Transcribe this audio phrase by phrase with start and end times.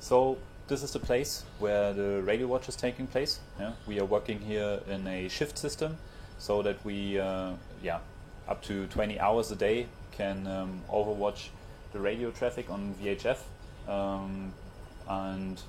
[0.00, 3.40] So this is the place where the radio watch is taking place.
[3.58, 3.72] Yeah?
[3.86, 5.96] We are working here in a shift system,
[6.38, 7.98] so that we, uh, yeah,
[8.48, 11.48] up to 20 hours a day can um, overwatch
[11.92, 13.38] the radio traffic on VHF.
[13.88, 14.52] Um,
[15.08, 15.60] and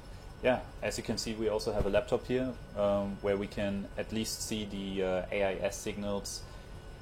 [0.43, 3.85] yeah, as you can see, we also have a laptop here um, where we can
[3.97, 6.41] at least see the uh, AIS signals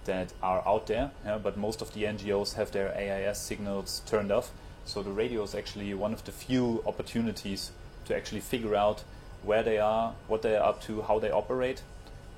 [0.06, 1.12] that are out there.
[1.26, 4.52] Yeah, but most of the NGOs have their AIS signals turned off.
[4.86, 7.72] So the radio is actually one of the few opportunities
[8.06, 9.04] to actually figure out
[9.44, 11.82] where they are, what they are up to, how they operate,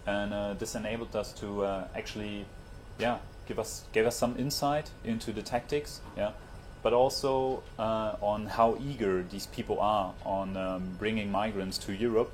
[0.06, 2.46] and uh, this enabled us to uh, actually,
[2.98, 6.32] yeah, give us gave us some insight into the tactics, yeah,
[6.82, 12.32] but also uh, on how eager these people are on um, bringing migrants to Europe,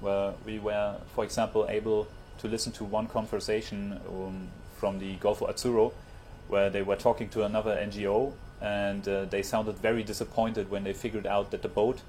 [0.00, 2.06] where we were, for example, able
[2.38, 5.92] to listen to one conversation um, from the Golfo Azzurro,
[6.46, 10.92] where they were talking to another NGO, and uh, they sounded very disappointed when they
[10.92, 12.02] figured out that the boat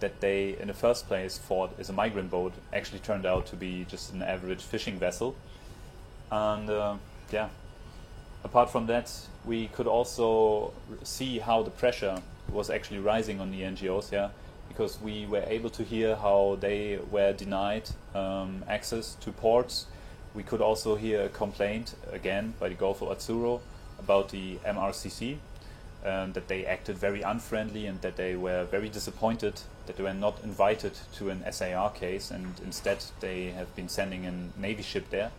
[0.00, 3.56] that they, in the first place, thought is a migrant boat actually turned out to
[3.56, 5.36] be just an average fishing vessel.
[6.30, 6.96] And uh,
[7.30, 7.48] yeah,
[8.42, 9.12] apart from that,
[9.44, 14.10] we could also see how the pressure was actually rising on the NGOs.
[14.10, 14.30] Yeah,
[14.68, 19.86] because we were able to hear how they were denied um, access to ports.
[20.34, 23.60] We could also hear a complaint again by the Golfo Azzurro
[23.98, 25.36] about the MRCC,
[26.04, 30.14] um, that they acted very unfriendly and that they were very disappointed that they were
[30.14, 35.10] not invited to an SAR case and instead they have been sending a Navy ship
[35.10, 35.30] there.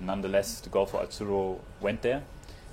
[0.00, 2.22] Nonetheless, the Golfo Azzurro went there.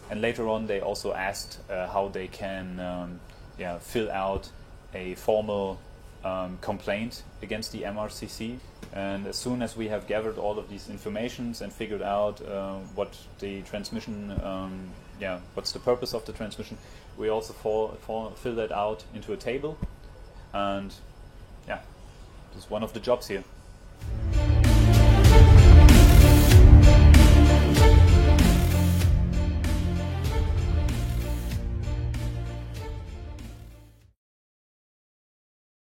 [0.09, 3.19] And later on, they also asked uh, how they can um,
[3.57, 4.49] yeah, fill out
[4.93, 5.79] a formal
[6.23, 8.57] um, complaint against the MRCC.
[8.93, 12.77] And as soon as we have gathered all of these informations and figured out uh,
[12.95, 16.77] what the transmission, um, yeah, what's the purpose of the transmission,
[17.17, 19.77] we also fall, fall, fill that out into a table.
[20.53, 20.93] And
[21.67, 21.79] yeah,
[22.57, 23.43] is one of the jobs here.